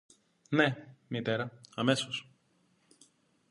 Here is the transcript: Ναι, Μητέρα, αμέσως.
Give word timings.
Ναι, 0.49 0.95
Μητέρα, 1.07 1.59
αμέσως. 1.75 2.27